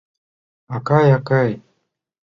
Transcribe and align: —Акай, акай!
—Акай, 0.75 1.07
акай! 1.17 1.51